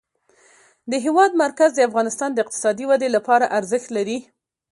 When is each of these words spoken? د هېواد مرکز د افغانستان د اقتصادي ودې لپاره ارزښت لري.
د 0.91 0.93
هېواد 1.05 1.31
مرکز 1.43 1.69
د 1.75 1.79
افغانستان 1.89 2.29
د 2.33 2.37
اقتصادي 2.43 2.85
ودې 2.87 3.09
لپاره 3.15 3.51
ارزښت 3.59 3.87
لري. 3.97 4.17